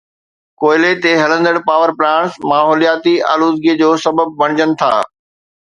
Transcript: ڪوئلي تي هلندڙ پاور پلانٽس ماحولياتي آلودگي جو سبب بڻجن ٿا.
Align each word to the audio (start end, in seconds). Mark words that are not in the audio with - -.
ڪوئلي 0.59 0.93
تي 1.03 1.11
هلندڙ 1.21 1.55
پاور 1.67 1.89
پلانٽس 1.99 2.31
ماحولياتي 2.49 3.15
آلودگي 3.33 3.73
جو 3.83 3.89
سبب 4.07 4.27
بڻجن 4.43 4.69
ٿا. 4.83 4.93